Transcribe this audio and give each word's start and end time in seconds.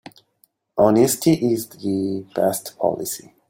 Honesty 0.79 1.33
is 1.53 1.67
the 1.67 2.25
best 2.35 2.75
policy. 2.79 3.35